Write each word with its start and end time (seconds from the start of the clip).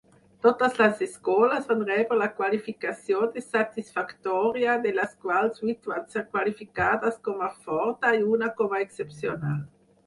Totes 0.43 0.77
les 0.83 1.01
escoles 1.05 1.67
van 1.71 1.83
rebre 1.89 2.17
la 2.21 2.29
qualificació 2.39 3.21
de 3.35 3.43
"satisfactòria", 3.49 4.79
de 4.87 4.95
les 5.01 5.15
quals 5.27 5.63
vuit 5.67 5.93
van 5.93 6.11
ser 6.17 6.25
qualificades 6.35 7.25
com 7.31 7.47
a 7.51 7.53
"forta" 7.69 8.17
i 8.25 8.29
una 8.35 8.53
com 8.63 8.77
a 8.77 8.83
"excepcional". 8.89 9.65